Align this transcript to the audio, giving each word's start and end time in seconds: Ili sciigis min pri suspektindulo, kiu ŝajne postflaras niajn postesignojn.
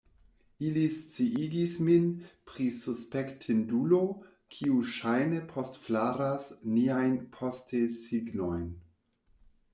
Ili 0.67 0.83
sciigis 0.93 1.75
min 1.89 2.07
pri 2.51 2.65
suspektindulo, 2.77 4.01
kiu 4.57 4.81
ŝajne 4.95 5.45
postflaras 5.53 6.51
niajn 6.81 7.17
postesignojn. 7.39 8.67